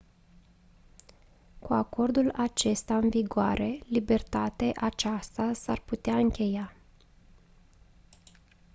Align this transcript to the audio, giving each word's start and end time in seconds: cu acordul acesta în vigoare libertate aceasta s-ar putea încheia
cu 1.59 1.73
acordul 1.73 2.31
acesta 2.35 2.97
în 2.97 3.09
vigoare 3.09 3.79
libertate 3.89 4.71
aceasta 4.81 5.53
s-ar 5.53 5.79
putea 5.85 6.17
încheia 6.17 6.75